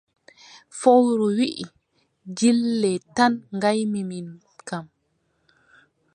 [0.79, 1.65] Fowru wii:
[2.37, 4.27] dile tan ngaymi min
[4.67, 4.85] kam!